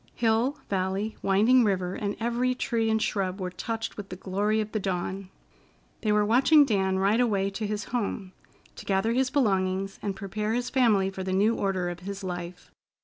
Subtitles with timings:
[0.15, 4.71] Hill, valley, winding river, and every tree and shrub were touched with the glory of
[4.71, 5.29] the dawn.
[6.01, 8.33] They were watching Dan ride away to his home,
[8.77, 12.71] to gather his belongings, and prepare his family for the new order of his life.